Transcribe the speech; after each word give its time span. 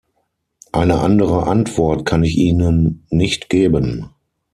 Eine 0.71 0.97
andere 0.99 1.45
Antwort 1.45 2.07
kann 2.07 2.23
ich 2.23 2.35
Ihnen 2.35 3.05
nicht 3.11 3.49
geben. 3.49 4.09